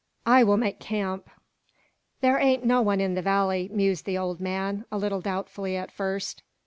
"I 0.25 0.43
will 0.43 0.57
make 0.57 0.79
camp." 0.79 1.29
"There 2.21 2.39
ain't 2.39 2.65
no 2.65 2.81
one 2.81 2.99
in 2.99 3.13
the 3.13 3.21
valley," 3.21 3.69
mused 3.71 4.05
the 4.05 4.17
old 4.17 4.39
man, 4.41 4.83
a 4.91 4.97
little 4.97 5.21
doubtfully 5.21 5.77
at 5.77 5.91
first. 5.91 6.41